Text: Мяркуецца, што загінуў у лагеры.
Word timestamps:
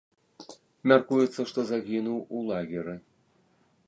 Мяркуецца, 0.91 1.45
што 1.51 1.59
загінуў 1.71 2.17
у 2.39 2.41
лагеры. 2.49 2.95